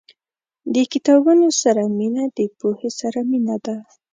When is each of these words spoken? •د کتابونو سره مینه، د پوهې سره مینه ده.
•د 0.73 0.75
کتابونو 0.91 1.47
سره 1.61 1.81
مینه، 1.97 2.23
د 2.37 2.39
پوهې 2.57 2.89
سره 2.99 3.19
مینه 3.29 3.55
ده. 3.65 3.75